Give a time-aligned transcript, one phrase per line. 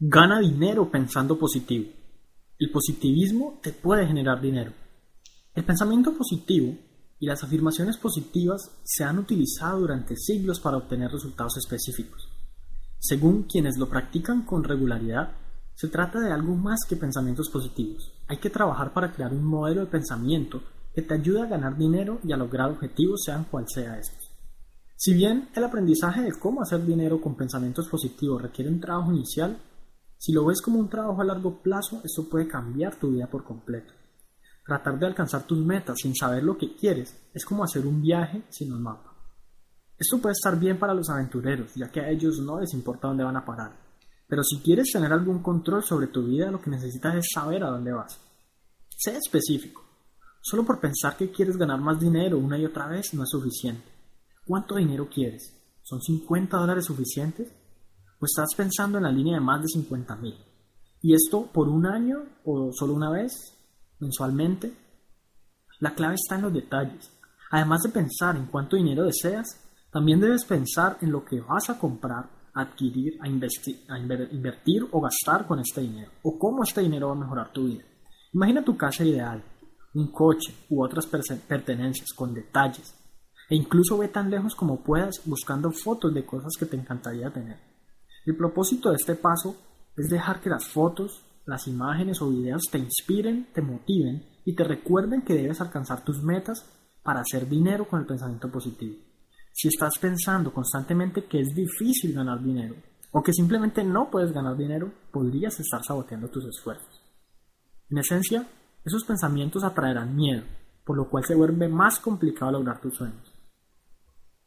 [0.00, 1.90] Gana dinero pensando positivo.
[2.56, 4.72] El positivismo te puede generar dinero.
[5.56, 6.72] El pensamiento positivo
[7.18, 12.28] y las afirmaciones positivas se han utilizado durante siglos para obtener resultados específicos.
[13.00, 15.32] Según quienes lo practican con regularidad,
[15.74, 18.12] se trata de algo más que pensamientos positivos.
[18.28, 20.62] Hay que trabajar para crear un modelo de pensamiento
[20.94, 24.30] que te ayude a ganar dinero y a lograr objetivos sean cual sea estos.
[24.94, 29.58] Si bien el aprendizaje de cómo hacer dinero con pensamientos positivos requiere un trabajo inicial,
[30.18, 33.44] si lo ves como un trabajo a largo plazo, esto puede cambiar tu vida por
[33.44, 33.94] completo.
[34.66, 38.42] Tratar de alcanzar tus metas sin saber lo que quieres es como hacer un viaje
[38.50, 39.14] sin un mapa.
[39.96, 43.24] Esto puede estar bien para los aventureros, ya que a ellos no les importa dónde
[43.24, 43.72] van a parar.
[44.28, 47.70] Pero si quieres tener algún control sobre tu vida, lo que necesitas es saber a
[47.70, 48.20] dónde vas.
[48.90, 49.82] Sé específico.
[50.42, 53.88] Solo por pensar que quieres ganar más dinero una y otra vez no es suficiente.
[54.44, 55.54] ¿Cuánto dinero quieres?
[55.82, 57.48] ¿Son 50 dólares suficientes?
[58.20, 60.34] O estás pensando en la línea de más de 50 mil.
[61.00, 63.32] ¿Y esto por un año o solo una vez?
[64.00, 64.72] ¿Mensualmente?
[65.80, 67.10] La clave está en los detalles.
[67.50, 69.46] Además de pensar en cuánto dinero deseas,
[69.90, 75.60] también debes pensar en lo que vas a comprar, adquirir, a invertir o gastar con
[75.60, 77.84] este dinero, o cómo este dinero va a mejorar tu vida.
[78.34, 79.42] Imagina tu casa ideal,
[79.94, 82.94] un coche u otras pertenencias con detalles,
[83.48, 87.58] e incluso ve tan lejos como puedas buscando fotos de cosas que te encantaría tener.
[88.28, 89.56] El propósito de este paso
[89.96, 94.64] es dejar que las fotos, las imágenes o videos te inspiren, te motiven y te
[94.64, 96.62] recuerden que debes alcanzar tus metas
[97.02, 98.96] para hacer dinero con el pensamiento positivo.
[99.54, 102.74] Si estás pensando constantemente que es difícil ganar dinero
[103.12, 107.00] o que simplemente no puedes ganar dinero, podrías estar saboteando tus esfuerzos.
[107.88, 108.46] En esencia,
[108.84, 110.42] esos pensamientos atraerán miedo,
[110.84, 113.32] por lo cual se vuelve más complicado lograr tus sueños.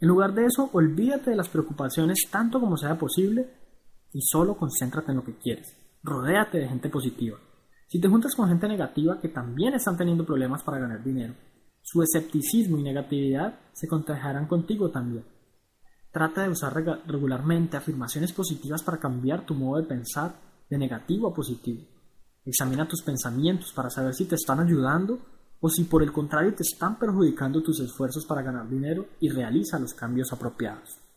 [0.00, 3.67] En lugar de eso, olvídate de las preocupaciones tanto como sea posible
[4.12, 5.76] y solo concéntrate en lo que quieres.
[6.02, 7.38] Rodéate de gente positiva.
[7.86, 11.34] Si te juntas con gente negativa que también están teniendo problemas para ganar dinero,
[11.82, 15.24] su escepticismo y negatividad se contagiarán contigo también.
[16.12, 16.74] Trata de usar
[17.06, 20.34] regularmente afirmaciones positivas para cambiar tu modo de pensar
[20.68, 21.82] de negativo a positivo.
[22.44, 25.18] Examina tus pensamientos para saber si te están ayudando
[25.60, 29.78] o si por el contrario te están perjudicando tus esfuerzos para ganar dinero y realiza
[29.78, 31.07] los cambios apropiados.